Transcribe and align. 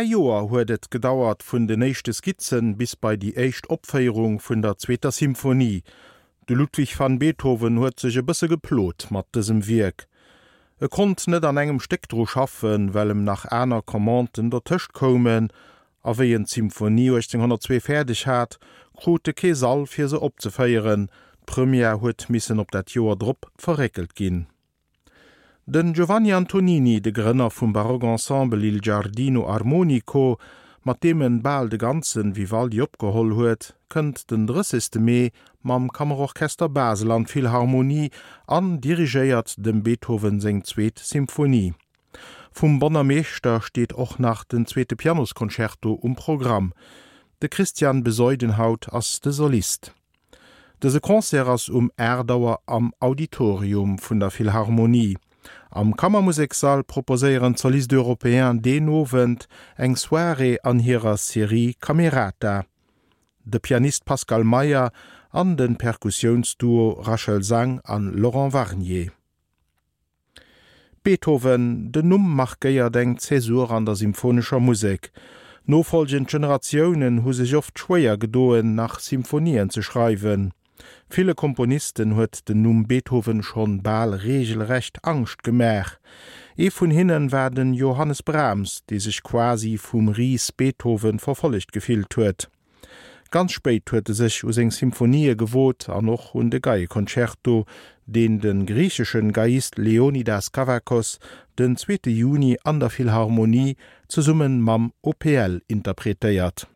Drei 0.00 0.06
Joer 0.06 0.48
huet 0.48 0.70
et 0.72 0.86
gedauert 0.90 1.42
vun 1.44 1.66
de 1.68 1.76
nechte 1.76 2.14
Skizzen 2.16 2.78
bis 2.78 2.96
bei 2.96 3.18
die 3.20 3.36
Eicht 3.36 3.68
Opfeierung 3.68 4.38
vun 4.40 4.62
der 4.62 4.78
Zweter 4.78 5.12
Symphonie. 5.12 5.82
De 6.48 6.56
Ludwig 6.56 6.94
van 6.98 7.18
Beethoven 7.18 7.76
huet 7.76 8.00
sech 8.00 8.16
e 8.16 8.22
bësse 8.24 8.48
geplot 8.48 9.10
mat 9.12 9.28
desem 9.36 9.60
Wirk. 9.66 10.06
E 10.80 10.88
kont 10.88 11.26
net 11.28 11.44
an 11.44 11.60
engem 11.60 11.82
Steckdro 11.84 12.24
schaffen, 12.24 12.94
wellem 12.94 13.24
nach 13.24 13.44
Äner 13.52 13.82
Kommanden 13.82 14.48
der 14.48 14.64
Tëcht 14.64 14.94
kommen, 14.96 15.52
aéi 16.00 16.32
en 16.38 16.48
Symphonie 16.48 17.10
1802 17.10 17.80
fertig 17.84 18.24
hat, 18.24 18.56
krute 18.96 19.34
Keesal 19.34 19.84
fir 19.84 20.08
se 20.08 20.22
opzefeieren, 20.30 21.10
Premier 21.44 22.00
huet 22.00 22.30
missen 22.30 22.58
op 22.64 22.72
dat 22.72 22.96
Joer 22.96 23.20
Drpp 23.20 23.52
verrekelt 23.58 24.16
ginn. 24.16 24.46
Den 25.72 25.94
Giovanni 25.94 26.32
Antonini, 26.32 27.00
de 27.00 27.12
Grënner 27.12 27.48
vum 27.48 27.72
Barockensemble 27.72 28.66
il 28.66 28.80
Giardino 28.80 29.46
Armonico, 29.46 30.36
mat 30.82 31.00
demen 31.00 31.42
Ball 31.42 31.68
de 31.68 31.78
ganzen 31.78 32.34
wie 32.34 32.50
Waldi 32.50 32.80
opgeholl 32.82 33.30
huet, 33.36 33.68
kënnt 33.86 34.24
den 34.32 34.48
30. 34.48 34.98
Mei 34.98 35.30
mam 35.62 35.86
Kammerorchester 35.92 36.68
Baseland 36.68 37.30
vill 37.30 37.52
Harmonie 37.52 38.10
an 38.48 38.80
dirigéiert 38.80 39.54
dem 39.58 39.84
Beethoven 39.84 40.40
seng 40.40 40.64
zweet 40.64 40.98
Symfoie. 40.98 41.70
Vom 42.50 42.80
Bonner 42.80 43.04
Meester 43.04 43.62
steht 43.62 43.92
och 43.92 44.18
nach 44.18 44.42
den 44.42 44.66
zweete 44.66 44.96
Pianoskoncerto 44.96 45.92
um 45.92 46.16
Programm. 46.16 46.72
De 47.42 47.48
Christian 47.48 48.02
Besäudenhaut 48.02 48.92
ass 48.92 49.20
de 49.20 49.30
Solist. 49.30 49.94
Dese 50.82 51.00
Konzers 51.00 51.68
um 51.68 51.92
Erdauer 51.96 52.58
am 52.66 52.92
Auditorium 52.98 53.98
vun 54.00 54.18
der 54.18 54.32
Philharmonie. 54.32 55.16
Am 55.72 55.94
Kammermusiksaal 55.94 56.82
proposéieren 56.82 57.54
Solist 57.54 57.92
d'Europäen 57.92 58.60
denowend 58.60 59.46
eng 59.76 59.94
Soire 59.94 60.58
an 60.64 60.80
hireer 60.80 61.16
Serie 61.16 61.74
Kamerata. 61.78 62.64
De 63.44 63.60
Pianist 63.60 64.04
Pascal 64.04 64.42
Meier 64.42 64.90
an 65.30 65.56
den 65.56 65.76
Perkussionsduo 65.76 67.00
Rachel 67.02 67.44
Sang 67.44 67.78
an 67.84 68.12
Laurent 68.12 68.52
Warnier. 68.52 69.12
Beethoven 71.04 71.92
de 71.92 72.02
Numm 72.02 72.34
macht 72.34 72.60
geier 72.60 72.90
denkt 72.90 73.20
Cäsur 73.20 73.70
an 73.70 73.86
der 73.86 73.94
symphonischer 73.94 74.58
Musik. 74.58 75.12
Nofolgent 75.66 76.28
Generationioen 76.28 77.22
hu 77.22 77.32
sech 77.32 77.54
oft 77.54 77.78
schwéier 77.78 78.18
gedoen 78.18 78.74
nach 78.74 78.98
Symphonien 78.98 79.70
ze 79.70 79.84
schreiben. 79.84 80.50
Viele 81.12 81.34
Komponisten 81.34 82.14
huet 82.14 82.48
den 82.48 82.62
Numm 82.62 82.86
Beethoven 82.86 83.42
schon 83.42 83.82
ball 83.82 84.14
regelrecht 84.14 85.04
angst 85.04 85.42
gemer. 85.42 85.86
E 86.56 86.70
vun 86.70 86.92
hinnen 86.92 87.32
werden 87.32 87.74
Johannes 87.74 88.22
Brahms, 88.22 88.84
die 88.88 89.00
sich 89.00 89.20
quasi 89.24 89.76
vum 89.76 90.08
Ries 90.08 90.52
Beethoven 90.52 91.18
verfolligt 91.18 91.72
gefilt 91.72 92.16
huet. 92.16 92.48
Ganz 93.32 93.50
spéit 93.50 93.90
huete 93.90 94.14
sich 94.14 94.44
us 94.44 94.56
eng 94.56 94.70
Symphonie 94.70 95.36
gewot 95.36 95.88
an 95.88 96.04
noch 96.04 96.32
hun 96.34 96.48
de 96.48 96.60
Geierkonzerto, 96.60 97.66
den 98.06 98.38
den 98.38 98.64
griechischen 98.64 99.32
Geist 99.32 99.78
Leonidas 99.78 100.52
Kavakos 100.52 101.18
den 101.58 101.76
2. 101.76 102.06
Juni 102.06 102.56
an 102.62 102.78
der 102.78 102.90
Philharmonie 102.90 103.76
zu 104.06 104.22
summen 104.22 104.60
mam 104.60 104.92
OPL 105.02 105.60
interpretéiert. 105.66 106.68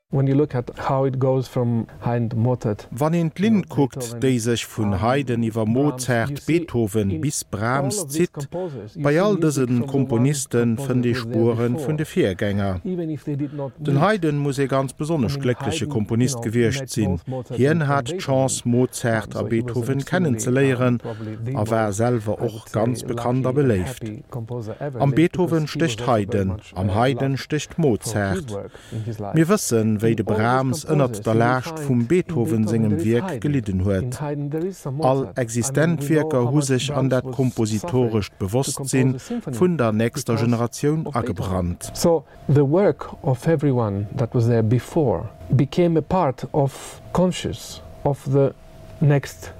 Wann 2.90 3.14
en 3.14 3.32
Lind 3.36 3.68
guckt, 3.68 4.22
déi 4.22 4.38
sech 4.38 4.62
vun 4.70 5.00
Heiden 5.02 5.42
iwwer 5.42 5.66
Mozert, 5.66 6.46
Beethoven 6.46 7.20
bis 7.20 7.42
Brahms 7.42 8.04
zit, 8.14 8.46
Bei 9.02 9.20
all 9.20 9.40
dëssen 9.42 9.80
Komponisten 9.90 10.76
fën 10.78 11.02
de 11.02 11.14
Spuren 11.18 11.74
vun 11.82 11.98
de 11.98 12.06
Viergänger. 12.06 12.78
Den 12.84 14.00
Heiden 14.00 14.38
muss 14.38 14.60
e 14.62 14.68
ganz 14.68 14.92
besonnech 14.92 15.40
gleckliche 15.40 15.88
Komponist 15.88 16.42
gewircht 16.42 16.88
sinn. 16.90 17.18
Hien 17.50 17.88
hat 17.88 18.14
Chance 18.18 18.68
Mozert 18.68 19.34
a 19.34 19.42
Beethoven 19.42 20.04
kennenzeléieren, 20.04 21.00
ze 21.00 21.08
léieren, 21.08 21.56
awerselver 21.56 22.40
och 22.40 22.70
ganz 22.70 23.02
bekannter 23.02 23.52
beléift. 23.52 24.04
Am 25.00 25.10
Beethoven 25.10 25.66
sticht 25.66 26.06
Heiden, 26.06 26.54
am 26.74 26.94
Heiden 26.94 27.36
sticht 27.36 27.78
Mozert. 27.78 28.46
Mir 29.34 29.48
wëssen, 29.48 30.03
wéi 30.04 30.14
de 30.14 30.24
Brahms 30.24 30.84
ënnert 30.92 31.22
der 31.24 31.34
Lächt 31.34 31.80
vum 31.86 32.04
Beethoven 32.06 32.66
segem 32.68 32.98
Wirk 33.04 33.40
geliden 33.40 33.84
huet. 33.84 34.18
All 35.00 35.30
Existentwirker 35.40 36.50
hu 36.50 36.60
sich 36.60 36.92
an 36.92 37.08
dat 37.08 37.30
kompositorisch 37.32 38.30
bewusst 38.38 38.84
sinn 38.88 39.16
vun 39.58 39.78
der 39.78 39.92
nächster 39.92 40.36
Generation 40.36 41.08
agebrannt. 41.12 41.90
So 41.94 42.24
the 42.48 42.66
work 42.68 43.08
of 43.22 43.46
everyone 43.46 44.06
that 44.16 44.34
was 44.34 44.46
there 44.46 44.62
before 44.62 45.28
became 45.50 45.98
a 45.98 46.02
part 46.02 46.46
of 46.52 47.00
conscious 47.12 47.82
of 48.04 48.24
the 48.24 48.52
next 49.00 49.52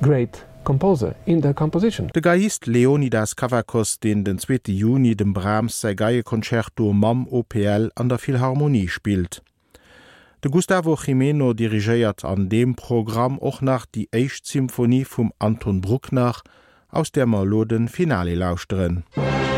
great 0.00 0.44
Composer 0.64 1.16
in 1.24 1.40
der 1.40 1.54
Komposition. 1.54 2.08
De 2.14 2.22
Geist 2.22 2.66
Leonidas 2.66 3.34
Kavakos 3.34 3.98
den 3.98 4.24
den 4.24 4.38
2. 4.38 4.60
Juni 4.68 5.16
dem 5.16 5.32
Brahms 5.32 5.80
sei 5.80 5.94
Geiekoncerto 5.94 6.92
Mam 6.92 7.26
OPL 7.26 7.90
an 7.96 8.08
der 8.08 8.18
Philharmonie 8.18 8.86
spielt. 8.86 9.42
De 10.44 10.50
Gustavo 10.50 10.96
Jimeno 10.96 11.52
dirigiiert 11.52 12.24
an 12.24 12.48
dem 12.48 12.74
Programm 12.74 13.38
och 13.38 13.62
nach 13.62 13.86
die 13.86 14.08
Eichsymphonie 14.12 15.04
vum 15.04 15.32
Anton 15.38 15.80
Bruck 15.80 16.10
nach 16.10 16.42
aus 16.88 17.12
der 17.12 17.26
Maloden 17.26 17.88
Finale 17.88 18.34
lauschteren. 18.34 19.04
Musik 19.14 19.51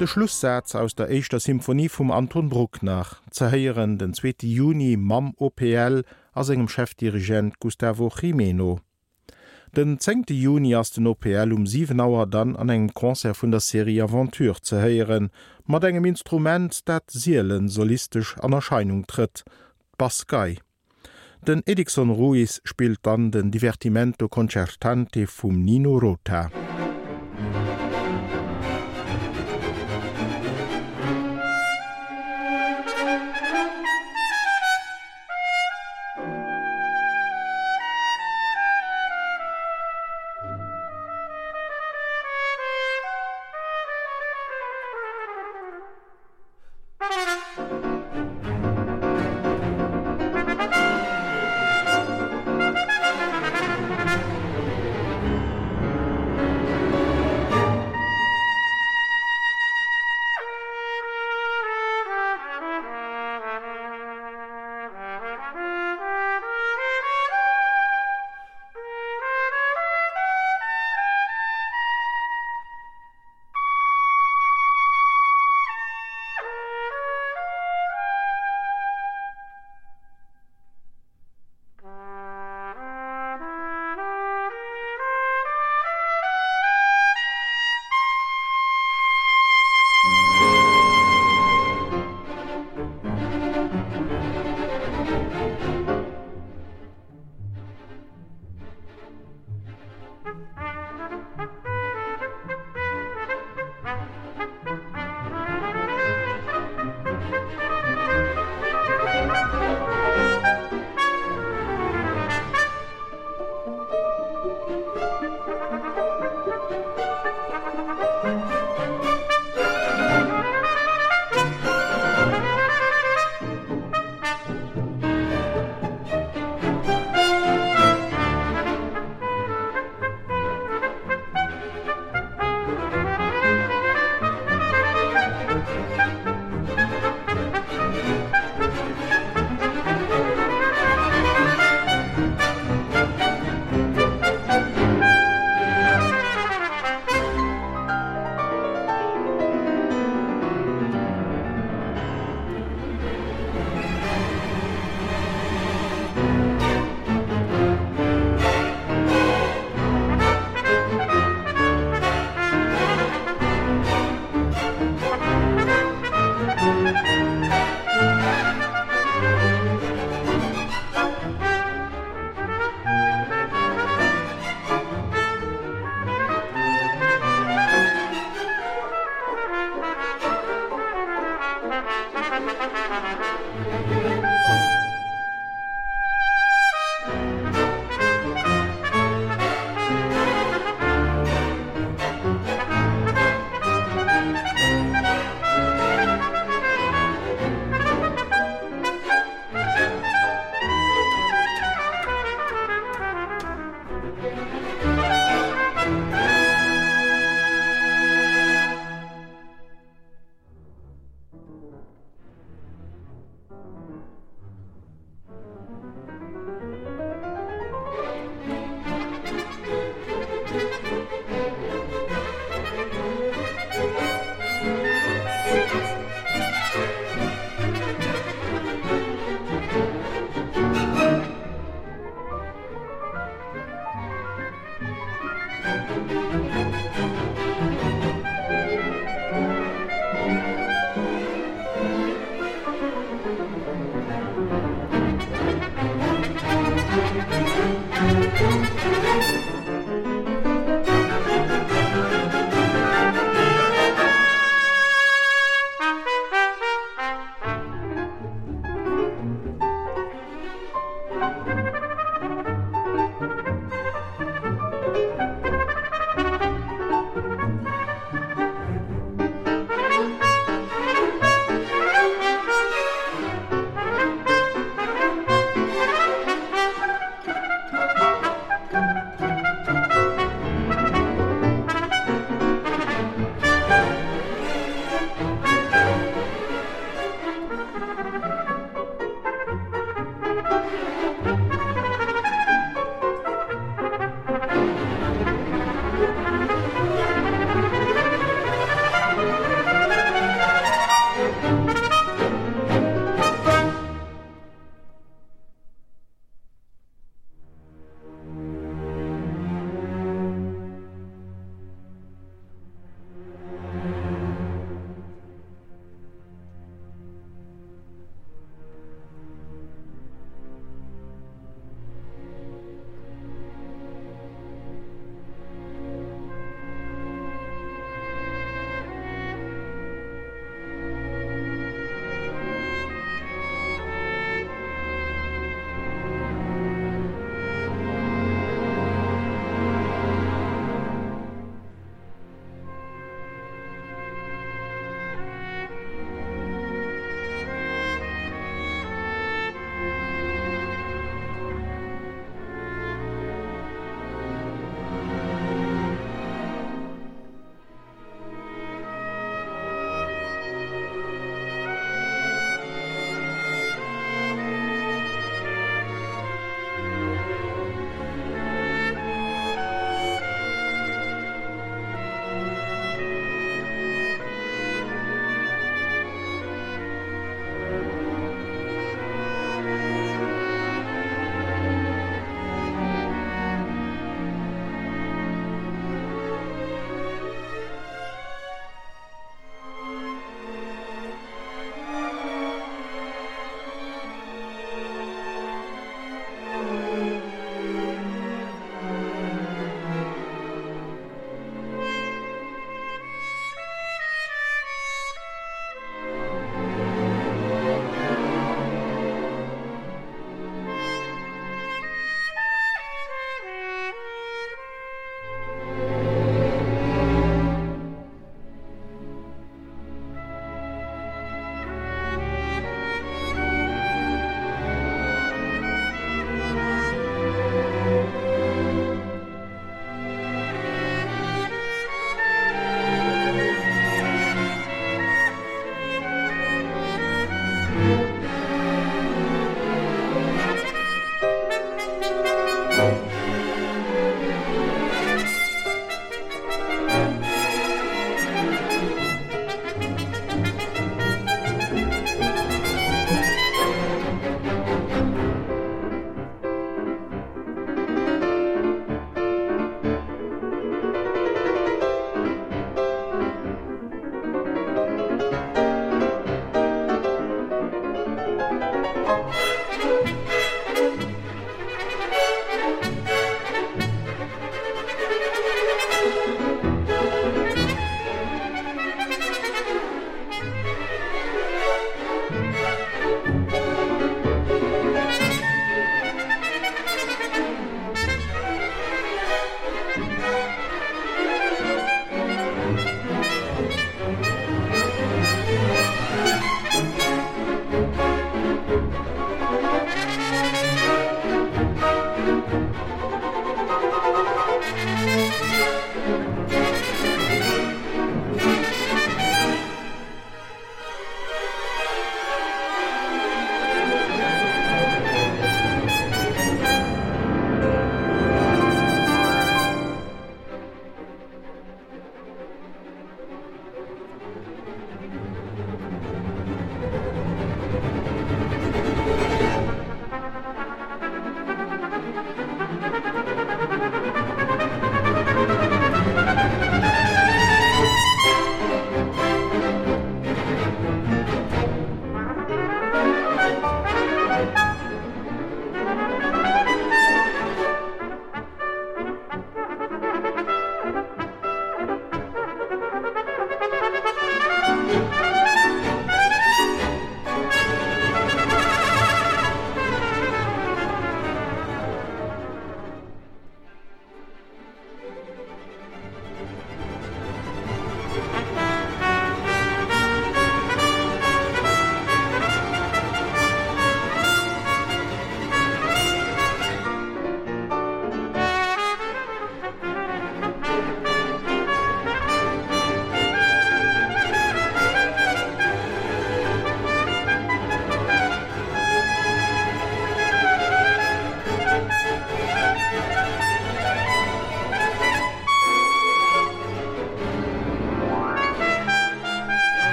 De 0.00 0.06
Schlusssatz 0.06 0.74
aus 0.74 0.94
der 0.94 1.08
Eischter 1.10 1.40
Symphonie 1.40 1.90
vum 1.90 2.10
Anton 2.10 2.48
Bruck 2.48 2.82
nach 2.82 3.20
zerheieren 3.30 3.98
den 3.98 4.14
2. 4.14 4.34
Juni 4.44 4.96
Mam 4.96 5.34
OPL 5.36 6.04
as 6.32 6.48
engem 6.48 6.68
Chefdirigent 6.68 7.60
Gustavo 7.60 8.10
Jimeno. 8.18 8.80
Den 9.76 10.00
10. 10.00 10.24
Juni 10.30 10.74
ass 10.74 10.92
den 10.92 11.06
OPL 11.06 11.52
um 11.52 11.66
7 11.66 12.00
Auer 12.00 12.26
dann 12.26 12.56
an 12.56 12.70
engem 12.70 12.94
Konzer 12.94 13.34
vun 13.34 13.50
der 13.50 13.60
Serie 13.60 14.02
Aventur 14.04 14.56
zeheieren, 14.62 15.28
mat 15.66 15.84
engem 15.84 16.06
Instrument 16.06 16.88
dat 16.88 17.04
Seelen 17.10 17.68
solistisch 17.68 18.38
an 18.38 18.54
Erscheinung 18.54 19.06
tritt, 19.06 19.44
Baskai. 19.98 20.56
Den 21.46 21.62
Edison 21.66 22.08
Ruiz 22.08 22.62
spielt 22.64 23.00
dann 23.02 23.32
den 23.32 23.50
Divertimento 23.50 24.30
Concertante 24.30 25.26
vum 25.26 25.60
Nino 25.60 25.98
Rota. 25.98 26.50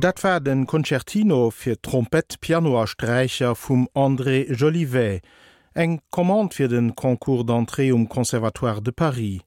Dat 0.00 0.24
war 0.24 0.40
den 0.40 0.66
Konzertino 0.66 1.50
fir 1.50 1.76
Trompet 1.82 2.40
Pianoersträicher 2.40 3.54
vum 3.54 3.86
André 3.92 4.50
Jolivet, 4.50 5.22
eng 5.74 6.00
Kommand 6.10 6.54
fir 6.54 6.68
den 6.68 6.94
Konkurs 6.94 7.44
d'entrée 7.44 7.92
um 7.92 8.08
Konservatoire 8.08 8.80
de 8.80 8.92
Paris. 8.92 9.42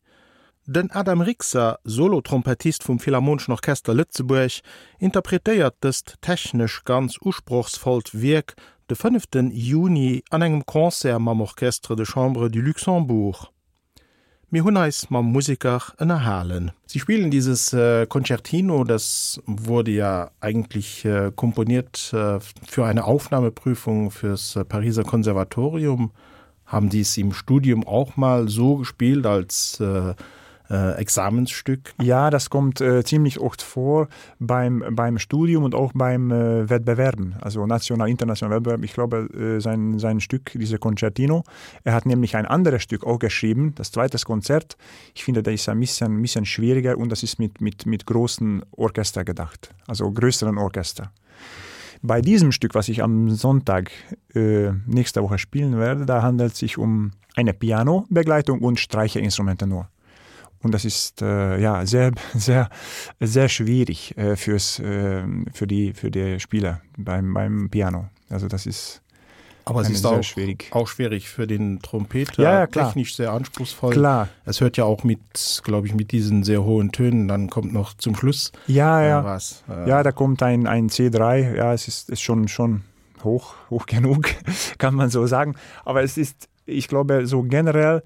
Den 0.67 0.91
Adam 0.91 1.21
Rixer, 1.21 1.79
Solotrompetist 1.85 2.83
vum 2.87 2.99
Philharmonischen 2.99 3.51
Orchester 3.51 3.95
Lützeburg, 3.95 4.61
interpretéiert 4.99 5.83
dest 5.83 6.17
technisch 6.21 6.83
ganz 6.83 7.17
uspruchsvollt 7.19 8.13
Wirk 8.13 8.53
de 8.91 8.95
5. 8.95 9.23
Juni 9.53 10.23
an 10.29 10.43
engem 10.43 10.67
Konzer 10.67 11.17
mam 11.17 11.41
Orchestre 11.41 11.95
de 11.95 12.05
Chambre 12.05 12.51
du 12.51 12.61
Luxembourg. 12.61 13.52
Mir 14.53 14.63
hunneis 14.63 15.09
ma 15.09 15.23
Musiker 15.23 15.81
ënnerhalen. 15.97 16.71
Sie 16.85 16.99
spielen 16.99 17.31
dieses 17.31 17.73
äh, 17.73 18.05
Concertino, 18.05 18.83
das 18.83 19.41
wurde 19.47 19.89
ja 19.89 20.29
eigentlich 20.41 21.03
äh, 21.05 21.31
komponiert 21.35 22.13
äh, 22.13 22.39
für 22.39 22.85
eine 22.85 23.05
Aufnahmeprüfung 23.05 24.11
fürs 24.11 24.55
äh, 24.55 24.63
Pariser 24.63 25.03
Konservatorium. 25.03 26.11
Haben 26.67 26.89
die 26.89 27.01
es 27.01 27.17
im 27.17 27.33
Studium 27.33 27.85
auch 27.87 28.15
mal 28.15 28.47
so 28.47 28.75
gespielt 28.77 29.25
als 29.25 29.79
äh, 29.79 30.13
äh, 30.73 30.93
Examensstück? 30.95 31.93
Ja, 32.01 32.29
das 32.29 32.49
kommt 32.49 32.81
äh, 32.81 33.03
ziemlich 33.03 33.39
oft 33.39 33.61
vor 33.61 34.07
beim, 34.39 34.83
beim 34.91 35.19
Studium 35.19 35.63
und 35.63 35.75
auch 35.75 35.91
beim 35.93 36.31
äh, 36.31 36.69
Wettbewerben, 36.69 37.35
also 37.41 37.65
national 37.67 38.09
international 38.09 38.55
Wettbewerb. 38.55 38.83
Ich 38.83 38.93
glaube 38.93 39.29
äh, 39.33 39.61
sein, 39.61 39.99
sein 39.99 40.19
Stück 40.19 40.51
diese 40.53 40.79
Concertino. 40.79 41.43
Er 41.83 41.93
hat 41.93 42.05
nämlich 42.05 42.35
ein 42.35 42.45
anderes 42.45 42.81
Stück 42.81 43.05
auch 43.05 43.19
geschrieben, 43.19 43.73
das 43.75 43.91
zweite 43.91 44.17
Konzert. 44.23 44.77
Ich 45.13 45.23
finde, 45.23 45.43
das 45.43 45.53
ist 45.53 45.69
ein 45.69 45.79
bisschen, 45.79 46.21
bisschen 46.21 46.45
schwieriger 46.45 46.97
und 46.97 47.11
das 47.11 47.23
ist 47.23 47.39
mit, 47.39 47.61
mit, 47.61 47.85
mit 47.85 48.05
großen 48.05 48.63
Orchester 48.71 49.23
gedacht, 49.23 49.73
also 49.87 50.11
größeren 50.11 50.57
Orchester. 50.57 51.11
Bei 52.01 52.19
diesem 52.21 52.51
Stück, 52.51 52.75
was 52.75 52.89
ich 52.89 53.01
am 53.01 53.29
Sonntag 53.29 53.91
äh, 54.35 54.71
nächste 54.85 55.23
Woche 55.23 55.37
spielen 55.37 55.77
werde, 55.77 56.05
da 56.05 56.21
handelt 56.21 56.53
es 56.53 56.59
sich 56.59 56.77
um 56.77 57.11
eine 57.35 57.53
Pianobegleitung 57.53 58.59
und 58.59 58.79
Streicherinstrumente 58.79 59.67
nur 59.67 59.87
und 60.63 60.73
das 60.73 60.85
ist 60.85 61.21
äh, 61.21 61.59
ja 61.59 61.85
sehr 61.85 62.11
sehr 62.33 62.69
sehr 63.19 63.49
schwierig 63.49 64.17
äh, 64.17 64.35
fürs 64.35 64.79
äh, 64.79 65.23
für 65.53 65.67
die 65.67 65.93
für 65.93 66.09
die 66.09 66.39
Spieler 66.39 66.81
beim 66.97 67.33
beim 67.33 67.69
Piano. 67.69 68.09
Also 68.29 68.47
das 68.47 68.65
ist 68.65 69.01
aber 69.65 69.81
es 69.81 69.89
ist 69.89 70.05
auch 70.05 70.21
schwierig. 70.23 70.67
auch 70.71 70.87
schwierig 70.87 71.29
für 71.29 71.47
den 71.47 71.79
Trompeter 71.81 72.43
ja, 72.43 72.59
ja 72.59 72.67
klar. 72.67 72.87
technisch 72.87 73.15
sehr 73.15 73.31
anspruchsvoll. 73.31 73.93
Klar. 73.93 74.27
Es 74.43 74.59
hört 74.59 74.75
ja 74.75 74.83
auch 74.83 75.03
mit 75.05 75.61
glaube 75.63 75.87
ich 75.87 75.93
mit 75.93 76.11
diesen 76.11 76.43
sehr 76.43 76.63
hohen 76.63 76.91
Tönen 76.91 77.27
dann 77.27 77.49
kommt 77.49 77.71
noch 77.71 77.93
zum 77.93 78.15
Schluss 78.15 78.51
ja 78.67 79.01
ja. 79.01 79.21
äh, 79.21 79.23
was 79.23 79.63
äh, 79.69 79.87
ja 79.87 80.03
da 80.03 80.11
kommt 80.11 80.41
ein 80.43 80.67
ein 80.67 80.89
C3 80.89 81.55
ja 81.55 81.73
es 81.73 81.87
ist 81.87 82.09
ist 82.09 82.21
schon 82.21 82.47
schon 82.47 82.83
hoch 83.23 83.55
hoch 83.69 83.85
genug 83.87 84.29
kann 84.77 84.95
man 84.95 85.09
so 85.09 85.27
sagen. 85.27 85.55
Aber 85.85 86.03
es 86.03 86.17
ist 86.17 86.49
ich 86.65 86.87
glaube 86.87 87.25
so 87.27 87.43
generell 87.43 88.03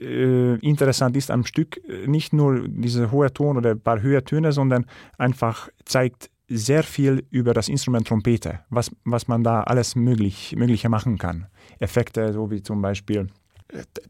äh, 0.00 0.54
interessant 0.56 1.16
ist 1.16 1.30
am 1.30 1.44
Stück 1.44 1.80
äh, 1.88 2.06
nicht 2.06 2.32
nur 2.32 2.68
diese 2.68 3.10
hohe 3.10 3.32
Ton 3.32 3.56
oder 3.56 3.74
paar 3.74 4.02
höher 4.02 4.24
Töne, 4.24 4.52
sondern 4.52 4.86
einfach 5.18 5.68
zeigt 5.84 6.30
sehr 6.48 6.82
viel 6.82 7.24
über 7.30 7.54
das 7.54 7.68
Instrument 7.68 8.06
Trompete, 8.06 8.60
was, 8.68 8.90
was 9.04 9.26
man 9.28 9.42
da 9.42 9.62
alles 9.62 9.96
möglich, 9.96 10.54
mögliche 10.56 10.88
machen 10.88 11.16
kann. 11.18 11.46
Effekte 11.78 12.32
so 12.32 12.50
wie 12.50 12.62
zum 12.62 12.82
Beispiel 12.82 13.28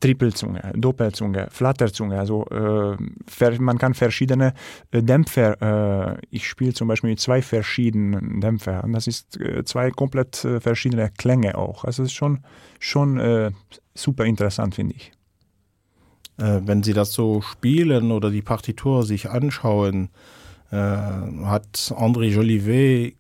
Trippelzunge, 0.00 0.72
Doppelzunge, 0.74 1.48
Flatterzunge, 1.50 2.18
also 2.18 2.46
äh, 2.46 3.58
man 3.58 3.78
kann 3.78 3.94
verschiedene 3.94 4.54
äh, 4.90 5.02
Dämpfer, 5.02 6.16
äh, 6.16 6.18
ich 6.30 6.48
spiele 6.48 6.74
zum 6.74 6.88
Beispiel 6.88 7.10
mit 7.10 7.20
zwei 7.20 7.42
verschiedenen 7.42 8.40
Dämpfer 8.40 8.82
und 8.82 8.92
das 8.92 9.06
ist 9.06 9.40
äh, 9.40 9.64
zwei 9.64 9.90
komplett 9.90 10.44
äh, 10.44 10.60
verschiedene 10.60 11.10
Klänge 11.16 11.56
auch. 11.56 11.84
Also 11.84 12.02
es 12.02 12.08
ist 12.08 12.14
schon, 12.14 12.40
schon 12.80 13.20
äh, 13.20 13.52
super 13.94 14.24
interessant 14.24 14.74
finde 14.74 14.94
ich. 14.96 15.12
Wenn 16.38 16.82
Sie 16.82 16.94
das 16.94 17.12
so 17.12 17.42
spielen 17.42 18.10
oder 18.10 18.30
die 18.30 18.42
Partitur 18.42 19.04
sich 19.04 19.28
anschauen, 19.28 20.08
hat 20.70 21.92
André 21.94 22.24
Jolivet 22.24 23.16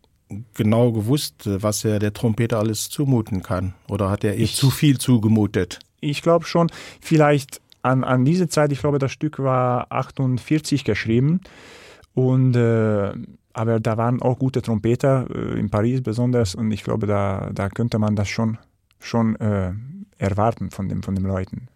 genau 0.54 0.92
gewusst, 0.92 1.42
was 1.44 1.84
er 1.84 1.98
der 1.98 2.14
Trompeter 2.14 2.58
alles 2.58 2.88
zumuten 2.88 3.42
kann 3.42 3.74
oder 3.86 4.10
hat 4.10 4.24
er 4.24 4.34
ihr 4.34 4.48
zu 4.48 4.70
viel 4.70 4.98
zugemutet? 4.98 5.78
Ich 6.02 6.20
glaube 6.20 6.44
schon. 6.44 6.70
Vielleicht 7.00 7.62
an, 7.80 8.04
an 8.04 8.24
diese 8.24 8.48
Zeit 8.48 8.72
ich 8.72 8.80
glaube 8.80 8.98
das 8.98 9.12
Stück 9.12 9.38
war 9.38 9.86
48 9.90 10.84
geschrieben. 10.84 11.40
Und 12.14 12.54
äh, 12.56 13.12
aber 13.54 13.80
da 13.80 13.96
waren 13.96 14.22
auch 14.22 14.38
gute 14.38 14.62
Trompeter 14.62 15.26
äh, 15.34 15.58
in 15.58 15.70
Paris 15.70 16.02
besonders. 16.02 16.54
Und 16.54 16.70
ich 16.70 16.84
glaube 16.84 17.06
da, 17.06 17.50
da 17.54 17.68
könnte 17.68 17.98
man 17.98 18.16
das 18.16 18.28
schon 18.28 18.58
schon 18.98 19.36
äh, 19.36 19.72
erwarten 20.18 20.70
von 20.70 20.88
dem 20.88 21.02
von 21.02 21.14
den 21.14 21.24
Leuten. 21.24 21.68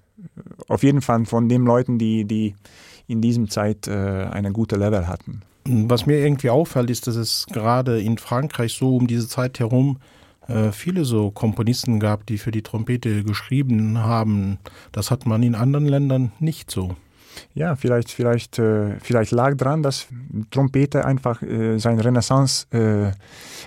Auf 0.69 0.83
jeden 0.83 1.01
Fall 1.01 1.25
von 1.25 1.49
den 1.49 1.65
Leuten 1.65 1.99
die 1.99 2.25
die 2.25 2.55
in 3.07 3.21
diesem 3.21 3.49
Zeit 3.49 3.87
äh, 3.87 4.27
eine 4.31 4.53
gute 4.53 4.77
Level 4.77 5.07
hatten. 5.07 5.43
Was 5.65 6.07
mir 6.07 6.19
irgendwie 6.19 6.51
auffällt 6.51 6.91
ist 6.91 7.07
dass 7.07 7.17
es 7.17 7.47
gerade 7.51 8.01
in 8.01 8.19
Frankreich 8.19 8.75
so 8.75 8.97
um 8.97 9.07
diese 9.07 9.29
Zeit 9.29 9.59
herum 9.59 9.99
Äh, 10.49 10.71
viele 10.73 11.05
so 11.05 11.31
Komponisten 11.31 11.99
gab, 11.99 12.27
die 12.27 12.39
für 12.39 12.51
die 12.51 12.63
Trompete 12.63 13.25
geschrieben 13.25 13.99
haben. 13.99 14.59
Das 14.93 15.11
hat 15.11 15.27
man 15.27 15.43
in 15.43 15.55
anderen 15.55 15.87
Ländern 15.87 16.33
nicht 16.39 16.71
so. 16.71 16.97
Ja, 17.53 17.77
vielleicht, 17.77 18.11
vielleicht, 18.11 18.59
äh, 18.59 18.99
vielleicht 19.01 19.33
lag 19.33 19.57
dran, 19.57 19.83
dass 19.83 20.07
Trompete 20.51 21.05
einfach 21.05 21.43
äh, 21.43 21.79
sein 21.79 21.99
Renaissance 22.01 22.67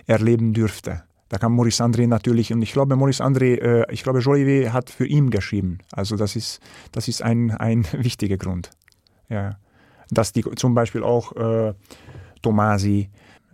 erleben 0.08 0.54
dürfte. 0.54 1.04
Da 1.28 1.38
kam 1.38 1.56
Maurice 1.56 1.84
André 1.84 2.08
natürlich 2.08 2.52
und 2.52 2.64
ich 2.64 2.74
glaube 2.74 2.96
Maurice 2.96 3.24
André, 3.24 3.88
ich 3.92 4.02
glaube 4.02 4.20
Jolivet 4.20 4.74
hat 4.74 4.90
für 4.90 5.06
ihn 5.06 5.30
geschrieben. 5.30 5.78
Also 5.92 6.16
das 6.16 6.36
ist, 6.36 6.60
das 6.92 7.08
ist 7.08 7.22
ein, 7.22 7.52
ein 7.52 7.86
wichtiger 7.92 8.38
Grund. 8.38 8.72
Ja. 9.30 9.60
Dass 10.10 10.34
die 10.34 10.42
zum 10.56 10.74
Beispiel 10.74 11.04
auch 11.04 11.34
Tomasi, 12.42 13.12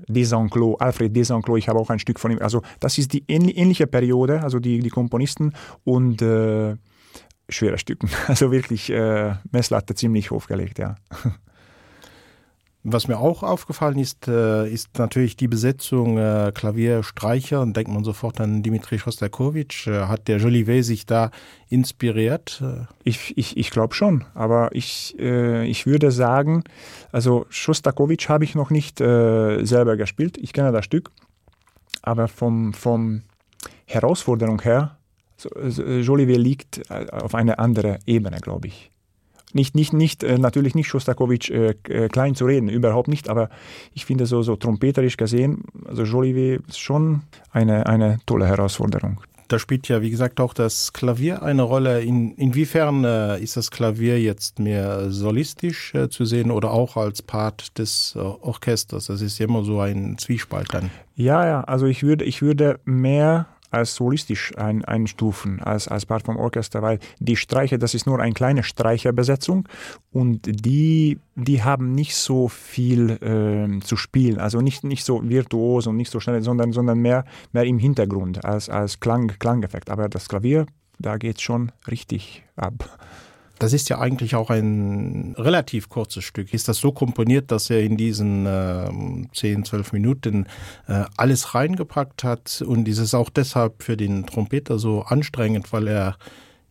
Desenclos, 0.07 0.79
Alfred 0.79 1.15
Desenclos, 1.15 1.57
ich 1.57 1.69
habe 1.69 1.79
auch 1.79 1.89
ein 1.89 1.99
Stück 1.99 2.19
von 2.19 2.31
ihm. 2.31 2.39
Also 2.39 2.61
das 2.79 2.97
ist 2.97 3.13
die 3.13 3.23
ähnliche 3.27 3.87
Periode, 3.87 4.41
also 4.43 4.59
die, 4.59 4.79
die 4.79 4.89
Komponisten 4.89 5.53
und 5.83 6.21
äh, 6.21 6.75
schwere 7.49 7.77
Stücken. 7.77 8.09
Also 8.27 8.51
wirklich 8.51 8.89
äh, 8.89 9.35
Messlatte 9.51 9.95
ziemlich 9.95 10.31
hochgelegt, 10.31 10.79
ja. 10.79 10.95
Was 12.87 13.07
mir 13.07 13.17
auch 13.17 13.41
aufgefallen 13.41 13.97
ist, 13.97 14.27
äh, 14.27 14.69
ist 14.69 14.99
natürlich 14.99 15.35
die 15.35 15.47
Besetzung 15.47 16.19
äh, 16.19 16.51
Klavierstreicher 16.53 17.59
und 17.59 17.75
denkt 17.75 17.91
man 17.91 18.03
sofort 18.03 18.39
an 18.39 18.61
Dimitri 18.61 18.99
Schostakowitsch. 18.99 19.87
Äh, 19.87 20.01
hat 20.01 20.27
der 20.27 20.37
Jolivet 20.37 20.85
sich 20.85 21.07
da 21.07 21.31
inspiriert? 21.67 22.63
Ich, 23.03 23.35
ich, 23.37 23.57
ich 23.57 23.71
glaube 23.71 23.95
schon, 23.95 24.25
aber 24.35 24.69
ich, 24.73 25.17
ich 25.17 25.87
würde 25.87 26.11
sagen, 26.11 26.63
also 27.11 27.47
Schostakowitsch 27.49 28.29
habe 28.29 28.43
ich 28.43 28.53
noch 28.53 28.69
nicht 28.69 28.99
selber 28.99 29.97
gespielt. 29.97 30.37
Ich 30.37 30.53
kenne 30.53 30.71
das 30.71 30.85
Stück, 30.85 31.11
aber 32.03 32.27
vom, 32.27 32.71
vom 32.73 33.23
Herausforderung 33.87 34.61
her, 34.61 34.97
Jolivet 35.57 36.37
liegt 36.37 36.91
auf 36.91 37.33
eine 37.33 37.57
andere 37.57 37.97
Ebene, 38.05 38.39
glaube 38.41 38.67
ich 38.67 38.91
nicht 39.53 39.75
nicht 39.75 39.93
nicht 39.93 40.23
äh, 40.23 40.37
natürlich 40.37 40.75
nicht 40.75 40.87
schostakowitsch 40.87 41.49
äh, 41.49 41.75
äh, 41.87 42.09
klein 42.09 42.35
zu 42.35 42.45
reden 42.45 42.69
überhaupt 42.69 43.07
nicht 43.07 43.29
aber 43.29 43.49
ich 43.93 44.05
finde 44.05 44.25
so 44.25 44.41
so 44.41 44.55
trompeterisch 44.55 45.17
gesehen 45.17 45.63
also 45.85 46.03
jolivet 46.03 46.67
ist 46.67 46.79
schon 46.79 47.21
eine 47.51 47.85
eine 47.85 48.19
tolle 48.25 48.47
herausforderung. 48.47 49.21
Da 49.47 49.59
spielt 49.59 49.87
ja 49.87 50.01
wie 50.01 50.09
gesagt 50.09 50.39
auch 50.39 50.55
das 50.55 50.91
klavier 50.91 51.43
eine 51.43 51.61
rolle. 51.61 52.01
In 52.01 52.33
inwiefern 52.35 53.03
äh, 53.03 53.39
ist 53.39 53.57
das 53.57 53.69
klavier 53.69 54.19
jetzt 54.19 54.57
mehr 54.57 55.11
solistisch 55.11 55.93
äh, 55.93 56.09
zu 56.09 56.25
sehen 56.25 56.49
oder 56.49 56.71
auch 56.71 56.97
als 56.97 57.21
part 57.21 57.77
des 57.77 58.15
äh, 58.15 58.19
orchesters? 58.19 59.05
Das 59.05 59.21
ist 59.21 59.39
immer 59.39 59.63
so 59.63 59.79
ein 59.79 60.17
zwiespalt 60.17 60.73
dann. 60.73 60.89
Ja 61.15 61.45
ja 61.45 61.61
also 61.61 61.85
ich 61.85 62.01
würde 62.01 62.25
ich 62.25 62.41
würde 62.41 62.79
mehr 62.85 63.45
als 63.75 63.95
solistisch 63.95 64.57
ein, 64.57 64.83
einstufen 64.85 65.61
als, 65.61 65.87
als 65.87 66.05
Part 66.05 66.23
vom 66.23 66.37
Orchester, 66.37 66.81
weil 66.81 66.99
die 67.19 67.35
Streiche 67.35 67.77
das 67.77 67.93
ist 67.93 68.07
nur 68.07 68.19
eine 68.19 68.33
kleine 68.33 68.63
Streicherbesetzung 68.63 69.67
und 70.11 70.41
die, 70.45 71.19
die 71.35 71.63
haben 71.63 71.91
nicht 71.91 72.15
so 72.15 72.47
viel 72.47 73.09
äh, 73.21 73.79
zu 73.81 73.97
spielen, 73.97 74.39
also 74.39 74.61
nicht, 74.61 74.83
nicht 74.83 75.03
so 75.03 75.21
virtuos 75.23 75.87
und 75.87 75.97
nicht 75.97 76.11
so 76.11 76.19
schnell, 76.19 76.41
sondern, 76.41 76.71
sondern 76.71 76.99
mehr, 76.99 77.25
mehr 77.51 77.65
im 77.65 77.79
Hintergrund 77.79 78.45
als, 78.45 78.69
als 78.69 78.99
Klang, 78.99 79.27
Klangeffekt. 79.39 79.89
Aber 79.89 80.07
das 80.09 80.29
Klavier, 80.29 80.65
da 80.99 81.17
geht 81.17 81.41
schon 81.41 81.71
richtig 81.87 82.43
ab. 82.55 82.97
Das 83.59 83.73
ist 83.73 83.89
ja 83.89 83.99
eigentlich 83.99 84.35
auch 84.35 84.49
ein 84.49 85.35
relativ 85.37 85.89
kurzes 85.89 86.23
Stück. 86.23 86.53
Ist 86.53 86.67
das 86.67 86.77
so 86.77 86.91
komponiert, 86.91 87.51
dass 87.51 87.69
er 87.69 87.81
in 87.81 87.97
diesen 87.97 88.45
äh, 88.45 88.89
10, 89.33 89.65
12 89.65 89.93
Minuten 89.93 90.45
äh, 90.87 91.03
alles 91.17 91.55
reingepackt 91.55 92.23
hat 92.23 92.63
und 92.65 92.87
ist 92.87 92.99
es 92.99 93.13
auch 93.13 93.29
deshalb 93.29 93.83
für 93.83 93.97
den 93.97 94.25
Trompeter 94.25 94.77
so 94.79 95.03
anstrengend, 95.03 95.71
weil 95.71 95.87
er 95.87 96.17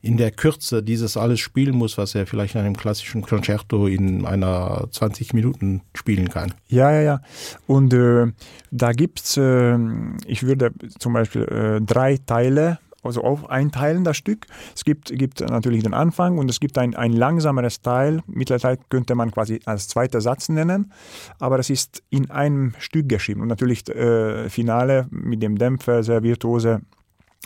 in 0.05 0.19
der 0.19 0.31
Kürze 0.31 0.83
dieses 0.83 1.17
alles 1.17 1.41
spielen 1.41 1.75
muss, 1.75 1.97
was 1.97 2.15
er 2.15 2.27
vielleicht 2.27 2.55
in 2.55 2.61
einem 2.61 2.77
klassischen 2.77 3.23
Concerto 3.23 3.87
in 3.87 4.27
einer 4.27 4.87
20 4.91 5.33
Minuten 5.33 5.81
spielen 5.95 6.29
kann. 6.29 6.53
Ja, 6.69 6.91
ja, 6.93 7.01
ja. 7.01 7.21
Und 7.67 7.95
äh, 7.95 8.27
da 8.71 8.93
gibt's, 8.93 9.39
äh, 9.39 9.79
ich 10.27 10.43
würde 10.43 10.73
zum 10.99 11.15
Beispiel 11.15 11.45
äh, 11.45 11.81
drei 11.81 12.19
Teile 12.19 12.79
also 13.05 13.23
auf 13.23 13.51
einteilen 13.51 14.05
das 14.05 14.17
Stück. 14.17 14.47
Es 14.75 14.85
gibt, 14.85 15.17
gibt 15.17 15.41
natürlich 15.41 15.83
den 15.83 15.95
Anfang 15.95 16.39
und 16.39 16.51
es 16.51 16.61
gibt 16.61 16.79
ein, 16.79 16.95
ein 16.95 17.13
langsameres 17.13 17.83
Teil. 17.83 18.23
Mittlerweile 18.27 18.79
könnte 18.89 19.15
man 19.15 19.31
quasi 19.31 19.61
als 19.65 19.89
zweiter 19.89 20.21
Satz 20.21 20.49
nennen, 20.49 20.93
aber 21.39 21.59
es 21.59 21.71
ist 21.71 22.03
in 22.11 22.31
einem 22.31 22.75
Stück 22.79 23.09
geschrieben. 23.09 23.41
Und 23.41 23.49
natürlich 23.49 23.89
äh, 23.89 24.49
Finale 24.49 25.07
mit 25.11 25.43
dem 25.43 25.59
Dämpfer, 25.59 26.03
sehr 26.03 26.23
virtuose 26.23 26.81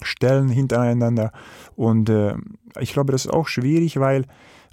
Stellen 0.02 0.48
hintereinander. 0.48 1.32
Und 1.76 2.08
äh, 2.08 2.34
ich 2.80 2.92
glaube, 2.92 3.12
das 3.12 3.26
ist 3.26 3.32
auch 3.32 3.48
schwierig, 3.48 3.98
weil, 3.98 4.24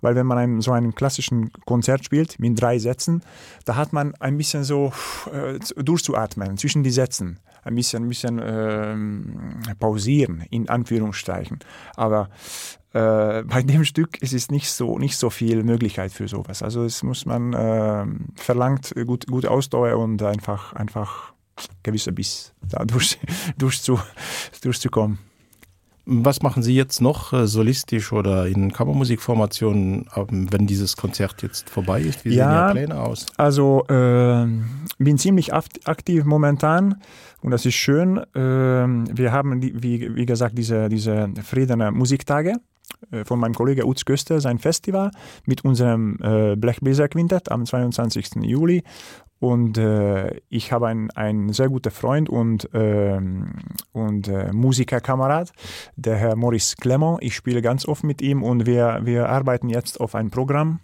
weil 0.06 0.16
wenn 0.16 0.28
man 0.28 0.38
einen, 0.38 0.62
so 0.62 0.72
einen 0.72 0.94
klassischen 0.94 1.52
Konzert 1.66 2.06
spielt 2.06 2.38
mit 2.38 2.62
drei 2.62 2.78
Sätzen, 2.78 3.24
da 3.66 3.76
hat 3.76 3.92
man 3.92 4.14
ein 4.20 4.38
bisschen 4.38 4.64
so 4.64 4.94
äh, 5.34 5.58
durchzuatmen 5.84 6.58
zwischen 6.58 6.84
die 6.84 6.92
Sätzen. 6.92 7.40
Ein 7.64 7.74
bisschen, 7.74 8.04
ein 8.04 8.10
bisschen 8.10 8.38
äh, 8.38 9.76
pausieren, 9.80 10.46
in 10.52 10.70
Anführungszeichen. 10.70 11.58
Aber 11.96 12.30
äh, 12.94 13.42
bei 13.42 13.64
dem 13.64 13.84
Stück 13.84 14.22
ist 14.22 14.34
es 14.34 14.52
nicht 14.52 14.70
so, 14.70 15.00
nicht 15.00 15.18
so 15.18 15.32
viel 15.32 15.64
Möglichkeit 15.64 16.12
für 16.12 16.28
sowas. 16.28 16.62
Also 16.62 16.84
es 16.84 17.02
muss 17.02 17.26
man 17.26 17.54
äh, 17.54 18.06
verlangt 18.36 18.94
gut, 19.08 19.26
gute 19.26 19.50
Ausdauer 19.50 19.98
und 19.98 20.22
einfach, 20.22 20.74
einfach 20.74 21.34
gewisser 21.82 22.12
Biss 22.12 22.54
da 22.62 22.86
durch, 22.86 23.18
durch 23.58 23.82
zu, 23.82 24.00
durchzukommen. 24.62 25.18
Was 26.06 26.42
machen 26.42 26.62
Sie 26.62 26.76
jetzt 26.76 27.02
noch 27.02 27.34
äh, 27.34 27.48
solistisch 27.48 28.14
oder 28.14 28.46
in 28.48 28.72
Kammermusikformationen, 28.72 30.06
wenn 30.28 30.68
dieses 30.68 30.96
Konzert 30.98 31.42
jetzt 31.42 31.70
vorbei 31.70 32.02
ist? 32.02 32.26
Wie 32.26 32.36
ja, 32.36 32.46
sehen 32.46 32.54
Ihre 32.54 32.72
Pläne 32.88 33.02
aus? 33.02 33.26
Also 33.38 33.86
äh, 33.88 34.46
bin 34.98 35.18
ziemlich 35.18 35.54
aktiv 35.54 36.24
momentan 36.26 37.02
und 37.42 37.52
das 37.52 37.66
ist 37.66 37.76
schön. 37.76 38.18
Äh, 38.18 38.40
wir 38.40 39.32
haben, 39.32 39.62
wie, 39.62 40.16
wie 40.16 40.26
gesagt, 40.26 40.58
diese, 40.58 40.90
diese 40.90 41.30
Friedener 41.44 41.92
Musiktage 41.92 42.56
von 43.24 43.40
meinem 43.40 43.54
Kollegen 43.54 43.86
Utz 43.86 44.06
Göster 44.06 44.40
sein 44.42 44.60
Festival 44.60 45.12
mit 45.46 45.64
unserem 45.64 46.18
äh, 46.22 46.56
Blechbläser 46.56 47.08
Quintett 47.08 47.52
am 47.52 47.66
22. 47.66 48.36
Juli 48.42 48.84
und 49.40 49.78
äh, 49.78 50.42
ich 50.50 50.72
habe 50.72 50.88
einen, 50.88 51.12
einen 51.12 51.52
sehr 51.52 51.70
guten 51.70 51.92
Freund 51.92 52.30
und, 52.30 52.74
äh, 52.74 53.20
und 53.92 54.28
äh, 54.28 54.52
Musikerkamerad, 54.54 55.52
der 55.96 56.16
Herr 56.16 56.36
Maurice 56.36 56.76
Clement. 56.78 57.18
Ich 57.22 57.36
spiele 57.36 57.62
ganz 57.62 57.88
oft 57.88 58.04
mit 58.04 58.22
ihm 58.22 58.44
und 58.44 58.66
wir, 58.66 59.02
wir 59.04 59.30
arbeiten 59.30 59.70
jetzt 59.70 60.00
auf 60.00 60.16
ein 60.16 60.32
Programm 60.32 60.80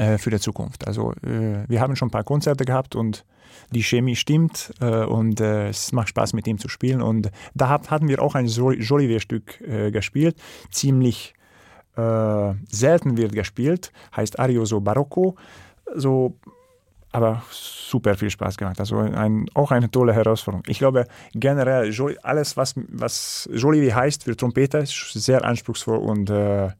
äh, 0.00 0.16
für 0.16 0.30
die 0.30 0.40
Zukunft. 0.40 0.86
Also 0.86 1.12
äh, 1.22 1.68
wir 1.68 1.82
haben 1.82 1.94
schon 1.94 2.08
ein 2.08 2.10
paar 2.10 2.24
Konzerte 2.24 2.64
gehabt 2.64 2.96
und 2.96 3.26
die 3.70 3.82
Chemie 3.82 4.16
stimmt 4.16 4.72
äh, 4.80 5.04
und 5.04 5.42
es 5.42 5.92
macht 5.92 6.08
Spaß 6.08 6.32
mit 6.32 6.46
ihm 6.46 6.56
zu 6.56 6.70
spielen. 6.70 7.02
Und 7.02 7.30
da 7.54 7.68
hatten 7.68 8.08
wir 8.08 8.22
auch 8.22 8.34
ein 8.34 8.46
Jolivet-Stück 8.46 9.92
gespielt, 9.92 10.36
ziemlich 10.70 11.34
selten 11.94 13.18
wird 13.18 13.32
gespielt, 13.32 13.92
heißt 14.16 14.38
Arioso 14.38 14.80
Barocco. 14.80 15.36
So 15.94 16.38
aber 17.12 17.42
super 17.50 18.14
viel 18.14 18.30
Spaß 18.30 18.56
gemacht. 18.56 18.80
Also 18.80 18.96
ein, 18.98 19.50
auch 19.52 19.70
eine 19.70 19.90
tolle 19.90 20.14
Herausforderung. 20.14 20.64
Ich 20.68 20.78
glaube 20.78 21.06
generell, 21.34 21.92
alles, 22.22 22.56
was, 22.56 22.74
was 22.88 23.50
Jolivet 23.52 23.94
heißt 23.94 24.24
für 24.24 24.36
Trompeter, 24.36 24.78
ist 24.78 25.12
sehr 25.12 25.44
anspruchsvoll 25.44 25.98
und 25.98 26.30
äh, 26.30 26.70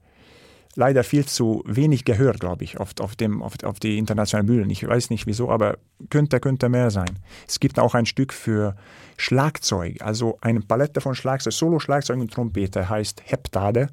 leider 0.77 1.05
viel 1.05 1.27
zu 1.27 1.63
wenig 1.67 2.05
gehört, 2.05 2.41
glaube 2.41 2.65
ich, 2.65 2.79
auf, 2.79 2.91
auf, 3.01 3.17
dem, 3.17 3.43
auf, 3.43 3.55
auf 3.65 3.81
die 3.81 3.99
internationalen 3.99 4.47
Bühnen. 4.47 4.71
Ich 4.71 4.87
weiß 4.87 5.11
nicht 5.11 5.27
wieso, 5.27 5.51
aber 5.51 5.79
könnte, 6.11 6.41
könnte 6.41 6.69
mehr 6.69 6.91
sein. 6.91 7.19
Es 7.49 7.61
gibt 7.61 7.79
auch 7.79 7.95
ein 7.95 8.07
Stück 8.07 8.33
für 8.33 8.77
Schlagzeug, 9.17 10.01
also 10.01 10.39
eine 10.41 10.61
Palette 10.61 11.01
von 11.01 11.15
Schlagzeug, 11.15 11.53
Solo-Schlagzeug 11.53 12.19
und 12.19 12.33
Trompete 12.33 12.89
heißt 12.89 13.23
Heptade 13.25 13.89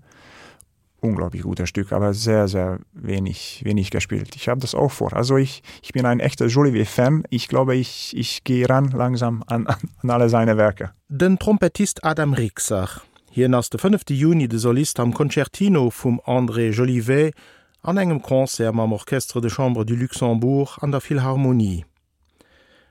unglaublich 0.99 1.43
guter 1.43 1.67
Stück, 1.67 1.91
aber 1.91 2.13
sehr, 2.13 2.47
sehr 2.47 2.79
wenig, 2.93 3.61
wenig 3.63 3.91
gespielt. 3.91 4.35
Ich 4.35 4.49
habe 4.49 4.59
das 4.61 4.75
auch 4.75 4.91
vor. 4.91 5.13
Also 5.13 5.37
ich, 5.37 5.61
ich 5.81 5.93
bin 5.93 6.05
ein 6.05 6.19
echter 6.19 6.47
Jolivet-Fan. 6.47 7.23
Ich 7.29 7.47
glaube, 7.47 7.75
ich, 7.75 8.15
ich 8.17 8.43
gehe 8.43 8.67
ran 8.67 8.89
langsam 8.91 9.43
an, 9.47 9.67
an 9.67 10.09
alle 10.09 10.29
seine 10.29 10.57
Werke. 10.57 10.91
Den 11.07 11.39
Trompetist 11.39 12.03
Adam 12.03 12.33
Rixach. 12.33 13.01
Hien 13.37 13.53
ass 13.53 13.69
de 13.69 13.77
5. 13.77 14.01
Juni 14.09 14.47
de 14.47 14.57
Solist 14.57 14.99
am 14.99 15.13
Concertino 15.13 15.91
vum 15.91 16.19
André 16.25 16.71
Jolivet 16.71 17.35
an 17.83 17.97
engem 17.97 18.19
Konzer 18.19 18.69
am 18.69 18.91
Orchestre 18.91 19.41
de 19.41 19.51
Chambre 19.51 19.85
du 19.85 19.95
Luxembourg 19.95 20.79
an 20.81 20.91
der 20.91 21.01
Villharmonie. 21.01 21.85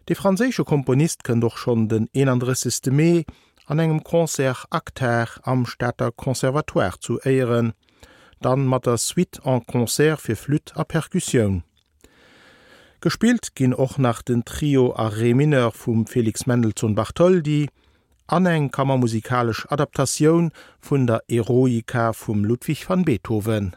De 0.08 0.14
franzésche 0.14 0.62
Komponist 0.62 1.24
kën 1.24 1.40
doch 1.40 1.56
schon 1.58 1.88
den 1.88 2.08
en 2.14 2.28
andre 2.28 2.54
Mei 2.92 3.24
an 3.66 3.80
engem 3.80 4.04
Konzer 4.04 4.56
Akter 4.70 5.26
am 5.42 5.66
Städter 5.66 6.12
Konservatoire 6.12 7.00
zu 7.00 7.18
éieren, 7.22 7.72
dann 8.40 8.66
mat 8.66 8.86
der 8.86 8.98
Suite 8.98 9.44
an 9.44 9.66
Konzer 9.66 10.16
fir 10.16 10.36
Flüt 10.36 10.76
a 10.76 10.84
Perkusioun. 10.84 11.64
Gespielt 13.00 13.56
ginn 13.56 13.74
och 13.74 13.98
nach 13.98 14.22
den 14.22 14.44
Trio 14.44 14.94
a 14.94 15.08
Reminer 15.08 15.72
vum 15.72 16.06
Felix 16.06 16.46
Mendelssohn 16.46 16.94
Bartholdi, 16.94 17.66
aneng 18.26 18.70
kammer 18.70 18.96
musikalisch 18.96 19.66
Adapatioun 19.70 20.50
vun 20.80 21.06
der 21.06 21.22
Heroika 21.28 22.12
vum 22.12 22.44
Ludwig 22.44 22.88
van 22.88 23.04
Beethoven. 23.04 23.76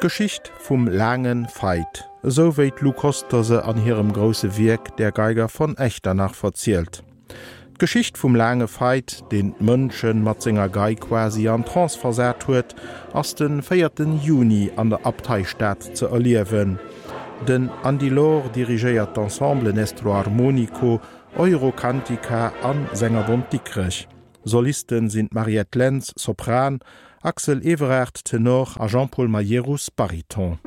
Geschicht 0.00 0.50
vum 0.58 0.86
langen 0.88 1.46
Feit, 1.46 2.08
so 2.22 2.56
wéit 2.56 2.80
Lukosterse 2.80 3.64
an 3.64 3.76
hirem 3.76 4.12
grosse 4.12 4.56
Wirk 4.56 4.96
der 4.96 5.12
Geiger 5.12 5.48
von 5.48 5.76
Echter 5.76 6.14
nach 6.14 6.34
verzielt. 6.34 7.02
Geschicht 7.78 8.18
vum 8.18 8.34
lange 8.34 8.68
Feit, 8.68 9.24
den 9.32 9.54
Mënschen 9.54 10.22
Matzinger 10.22 10.68
Gei 10.68 10.94
quasi 10.94 11.48
an 11.48 11.64
Transversert 11.64 12.46
huet, 12.46 12.74
ass 13.12 13.34
den 13.34 13.62
4. 13.62 13.90
Juni 14.22 14.70
an 14.76 14.90
der 14.90 15.06
Abteistaat 15.06 15.96
ze 15.96 16.08
erliewen. 16.08 16.78
Den 17.48 17.70
Andilor 17.82 18.50
dirigéiert 18.54 19.16
d'Ensemble 19.16 19.72
Nestro 19.72 20.12
Harmonico, 20.12 21.00
Eurokantika 21.38 22.52
an 22.62 22.86
Sänger 22.92 23.24
Don 23.24 23.42
Dickrech. 23.50 24.06
Solisten 24.44 25.08
sind 25.08 25.32
Mariette 25.32 25.78
Lenz, 25.78 26.12
Sopran, 26.16 26.80
Axel 27.22 27.64
Everard 27.64 28.24
Tenor 28.24 28.76
a 28.78 28.86
Jean-Paul 28.86 29.28
Majerus 29.28 29.90
Bariton. 29.90 30.58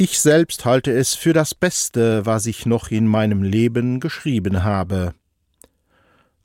Ich 0.00 0.18
selbst 0.18 0.64
halte 0.64 0.92
es 0.92 1.14
für 1.14 1.34
das 1.34 1.54
Beste, 1.54 2.24
was 2.24 2.46
ich 2.46 2.64
noch 2.64 2.90
in 2.90 3.06
meinem 3.06 3.42
Leben 3.42 4.00
geschrieben 4.00 4.64
habe. 4.64 5.12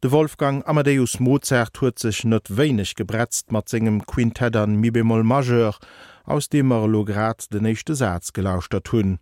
De 0.03 0.11
Wolfgang 0.11 0.67
Amadeus 0.67 1.21
Mozart 1.21 1.79
huet 1.79 1.97
sich 1.97 2.25
net 2.25 2.57
wenig 2.57 2.95
gebretzt 2.95 3.53
mat 3.53 3.69
segem 3.69 4.05
Quinteddern 4.05 4.75
mi 4.75 4.91
bemol 4.91 5.23
Majeur, 5.23 5.77
aus 6.25 6.49
dem 6.49 6.69
er 6.71 6.85
lograt 6.85 7.45
de 7.53 7.61
nächte 7.61 7.95
Satz 7.95 8.33
gelauschtter 8.33 8.81
hunn. 8.91 9.19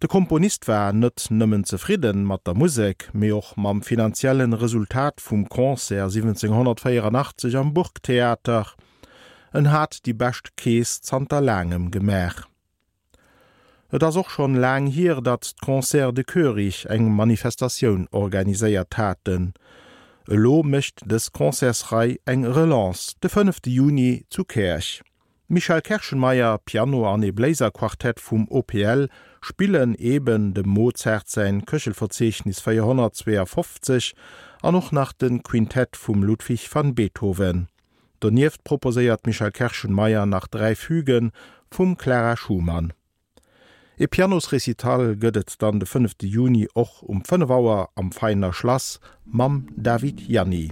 De 0.00 0.08
Komponist 0.08 0.66
war 0.66 0.94
net 0.94 1.26
nëmmen 1.28 1.64
zufrieden 1.64 2.24
mat 2.24 2.46
der 2.46 2.54
Musik, 2.54 3.10
mé 3.12 3.34
och 3.34 3.58
mam 3.58 3.82
finanziellen 3.82 4.54
Resultat 4.54 5.20
vum 5.20 5.46
Konzer 5.50 6.08
1784 6.08 7.54
am 7.58 7.74
Burgtheater, 7.74 8.72
en 9.52 9.70
hat 9.70 10.06
die 10.06 10.14
best 10.14 10.56
Kees 10.56 11.02
zanter 11.02 11.42
langem 11.42 11.90
gemach. 11.90 12.48
Et 13.94 14.02
ass 14.02 14.16
och 14.16 14.30
schon 14.30 14.54
lang 14.54 14.86
hier 14.86 15.20
dat 15.20 15.44
d'Konzer 15.60 16.12
de 16.12 16.24
Körig 16.24 16.86
eng 16.88 17.14
Manifestatioun 17.14 18.08
organiséiert 18.10 18.88
taten. 18.88 19.52
Lo 20.26 20.62
mecht 20.62 21.02
des 21.04 21.30
Konzersrei 21.30 22.18
eng 22.24 22.46
Relance 22.46 23.12
de 23.22 23.28
5. 23.28 23.60
Juni 23.66 24.24
zu 24.30 24.44
Kerch. 24.44 25.02
Michael 25.48 25.82
Kerschenmeier 25.82 26.56
Piano 26.64 27.06
an 27.06 27.22
e 27.22 27.32
Bläserquartett 27.32 28.18
vum 28.18 28.48
OPL 28.48 29.08
spillen 29.42 29.94
eben 29.96 30.54
dem 30.54 30.70
Mozart 30.70 31.28
sein 31.28 31.66
Köchelverzeichnis 31.66 32.60
452 32.60 34.14
an 34.62 34.72
noch 34.72 34.92
nach 34.92 35.12
den 35.12 35.42
Quintett 35.42 35.98
vum 35.98 36.22
Ludwig 36.22 36.66
van 36.74 36.94
Beethoven. 36.94 37.68
Donieft 38.20 38.64
proposéiert 38.64 39.26
Michael 39.26 39.52
Kerschenmeier 39.52 40.24
nach 40.24 40.48
drei 40.48 40.74
Fügen 40.76 41.32
vum 41.70 41.98
Clara 41.98 42.38
Schumann. 42.38 42.94
E 43.98 44.06
Pianosrecital 44.08 45.16
gëtt 45.20 45.60
dann 45.60 45.78
de 45.78 45.86
5. 45.86 46.22
Juni 46.22 46.66
och 46.74 47.02
um 47.02 47.24
5 47.24 47.50
Auer 47.50 47.90
am 47.94 48.10
feiner 48.12 48.52
Schlass 48.52 49.00
Mam 49.24 49.68
David 49.76 50.20
Janni. 50.28 50.70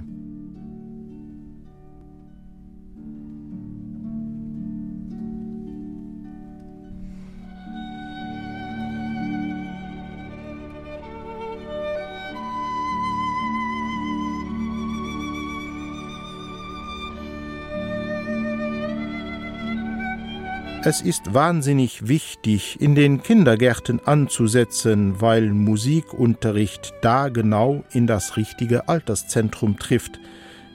Es 20.83 21.03
ist 21.03 21.35
wahnsinnig 21.35 22.09
wichtig, 22.09 22.81
in 22.81 22.95
den 22.95 23.23
Kindergärten 23.23 24.01
anzusetzen, 24.07 25.21
weil 25.21 25.51
Musikunterricht 25.51 26.95
da 27.03 27.29
genau 27.29 27.85
in 27.93 28.07
das 28.07 28.39
richtige 28.39 28.89
Alterszentrum 28.89 29.79
trifft, 29.79 30.19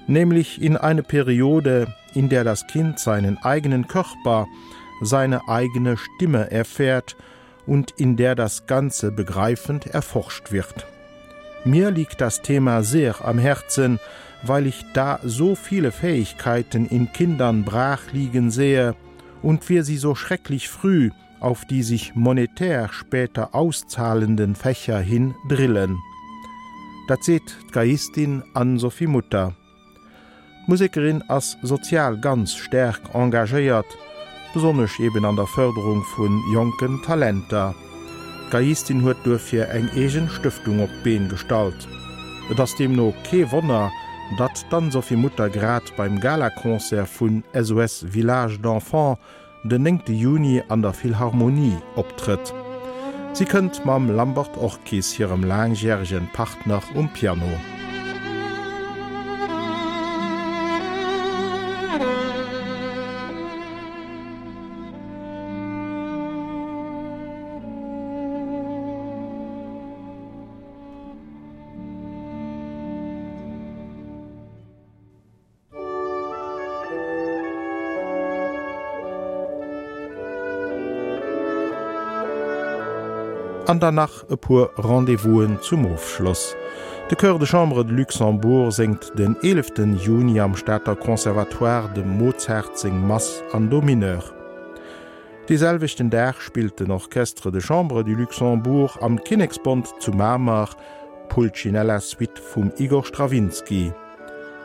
nämlich 0.05 0.61
in 0.61 0.77
eine 0.77 1.01
Periode, 1.01 1.87
in 2.13 2.29
der 2.29 2.43
das 2.43 2.67
Kind 2.67 2.99
seinen 2.99 3.39
eigenen 3.39 3.87
Körper, 3.87 4.45
seine 5.01 5.49
eigene 5.49 5.97
Stimme 5.97 6.51
erfährt 6.51 7.15
und 7.65 7.89
in 7.97 8.15
der 8.15 8.35
das 8.35 8.67
Ganze 8.67 9.11
begreifend 9.11 9.87
erforscht 9.87 10.51
wird. 10.51 10.85
Mir 11.63 11.89
liegt 11.89 12.21
das 12.21 12.43
Thema 12.43 12.83
sehr 12.83 13.25
am 13.25 13.39
Herzen, 13.39 13.99
weil 14.43 14.67
ich 14.67 14.85
da 14.93 15.19
so 15.23 15.55
viele 15.55 15.91
Fähigkeiten 15.91 16.85
in 16.85 17.11
Kindern 17.11 17.65
brach 17.65 18.11
liegen 18.11 18.51
sehe, 18.51 18.95
und 19.45 19.69
wir 19.69 19.83
sie 19.83 19.97
so 19.97 20.15
schrecklich 20.15 20.67
früh 20.69 21.11
auf 21.39 21.65
die 21.65 21.83
sich 21.83 22.15
monetär 22.15 22.89
später 22.91 23.53
auszahlenden 23.53 24.55
Fächer 24.55 24.99
hin 24.99 25.35
drillen. 25.47 25.99
Dat 27.07 27.23
seht 27.23 27.55
Geistin 27.71 28.41
an 28.55 28.79
Sophie 28.79 29.05
Mutter. 29.05 29.53
Musikerin 30.65 31.23
as 31.27 31.57
sozial 31.61 32.17
ganz 32.19 32.55
stärk 32.55 32.99
engagéiert, 33.13 33.85
besonnech 34.55 34.99
eben 34.99 35.23
an 35.25 35.35
der 35.35 35.45
Förderung 35.45 36.03
vun 36.15 36.41
jonken 36.51 37.03
Talenter. 37.03 37.75
Geistin 38.49 39.03
huet 39.03 39.17
durfir 39.23 39.69
eng 39.69 39.89
egen 39.95 40.27
Stiftung 40.29 40.81
op 40.81 40.89
Been 41.03 41.29
stalt. 41.37 41.87
dats 42.57 42.75
dem 42.77 42.95
no 42.95 43.13
ke 43.29 43.51
Wonner, 43.51 43.91
dat 44.37 44.65
dann 44.69 44.91
sovi 44.91 45.15
Mutter 45.15 45.49
grad 45.49 45.95
beim 45.97 46.19
Galakonzer 46.19 47.05
vun 47.05 47.43
SOS 47.53 48.05
Village 48.09 48.59
d'enfant 48.59 49.17
den 49.63 49.83
9. 49.83 50.01
Juni 50.07 50.61
an 50.69 50.81
der 50.81 50.93
Philharmonie 50.93 51.77
optritt. 51.95 52.53
Sie 53.33 53.45
kënnt 53.45 53.83
mam 53.85 54.09
Lambert 54.15 54.57
Orkis 54.57 55.11
hirem 55.11 55.43
langjährigen 55.43 56.29
Partner 56.33 56.81
um 56.95 57.09
Piano. 57.09 57.74
an 83.75 83.79
danach 83.81 84.23
e 84.29 84.37
puer 84.37 84.69
Rendevousen 84.77 85.59
zum 85.61 85.83
Hofschloss. 85.89 86.55
De 87.09 87.15
Cœur 87.15 87.39
de 87.39 87.45
Chambre 87.45 87.83
de 87.83 87.91
Luxembourg 87.91 88.71
senkt 88.71 89.11
den 89.19 89.35
11. 89.43 89.97
Juni 89.97 90.39
am 90.39 90.55
Staater 90.55 90.95
Konservatoire 90.95 91.89
de 91.93 92.03
Mozherzing 92.03 93.05
Mass 93.05 93.43
an 93.51 93.69
Domineur. 93.69 94.23
Dieselvichten 95.49 96.09
Dach 96.09 96.39
spielte 96.39 96.85
den 96.85 96.91
Orchestre 96.91 97.51
de 97.51 97.59
Chambre 97.59 98.05
du 98.05 98.13
Luxembourg 98.15 98.97
am 99.01 99.21
Kinexpont 99.21 99.85
zu 99.99 100.11
Marmar, 100.11 100.69
Pulcinella 101.27 101.99
Suite 101.99 102.39
vum 102.53 102.71
Igor 102.77 103.03
Strawinski. 103.03 103.91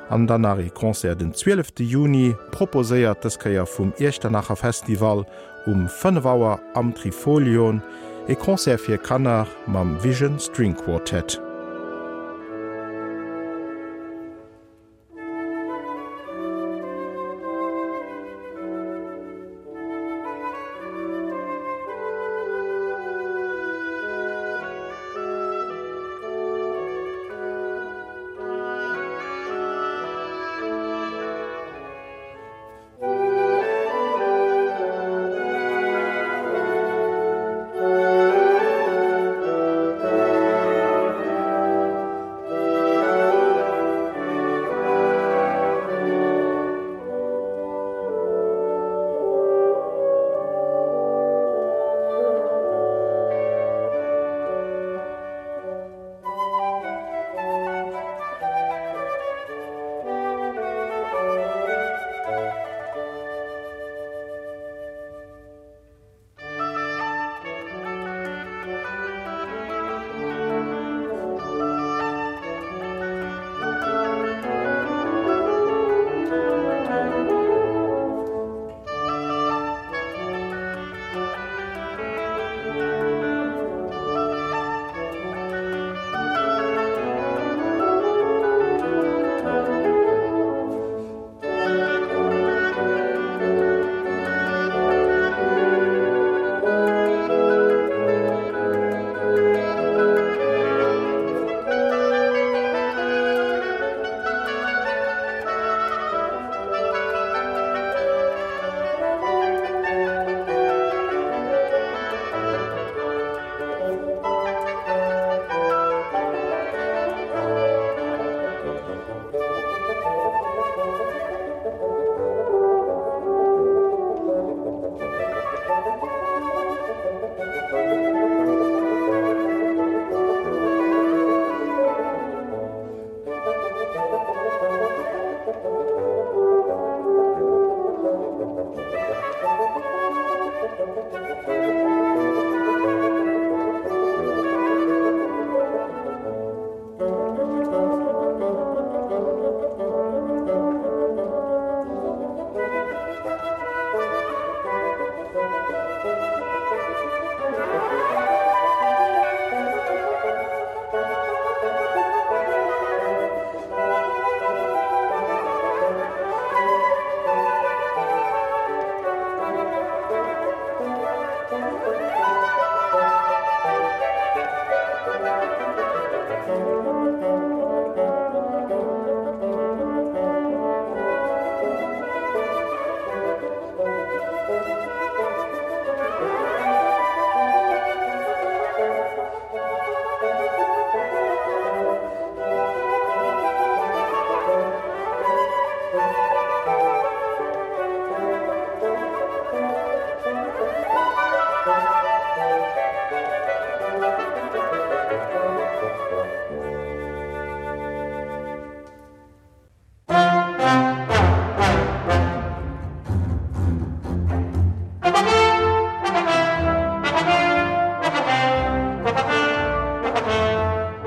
An 0.08 0.28
danari 0.28 0.70
Konzer 0.70 1.16
den 1.16 1.34
12. 1.34 1.80
Juni 1.80 2.36
proposéiert 2.52 3.24
es 3.24 3.38
kaier 3.38 3.66
vum 3.66 3.92
Echternacher 3.98 4.56
Festival 4.56 5.26
um 5.66 5.88
5 5.88 6.24
Auer 6.24 6.60
am 6.74 6.94
Trifolion, 6.94 7.82
e 8.28 8.34
Konzer 8.34 8.78
fir 8.78 8.98
Kanner 8.98 9.46
mam 9.66 10.02
Vision 10.02 10.38
String 10.38 10.74
Quartett. 10.74 11.40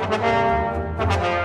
Musik 0.09 1.42